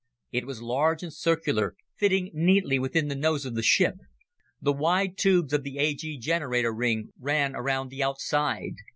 It 0.31 0.47
was 0.47 0.63
large 0.63 1.03
and 1.03 1.13
circular, 1.13 1.75
fitting 1.95 2.31
neatly 2.33 2.79
within 2.79 3.07
the 3.07 3.13
nose 3.13 3.45
of 3.45 3.53
the 3.53 3.61
ship. 3.61 3.97
The 4.59 4.73
wide 4.73 5.15
tubes 5.15 5.53
of 5.53 5.61
the 5.61 5.77
A 5.77 5.93
G 5.93 6.17
generator 6.17 6.73
ring 6.73 7.11
ran 7.19 7.55
around 7.55 7.89
the 7.89 8.01
outside. 8.01 8.73